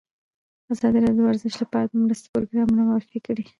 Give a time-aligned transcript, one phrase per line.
[0.73, 3.43] ازادي راډیو د ورزش لپاره د مرستو پروګرامونه معرفي کړي.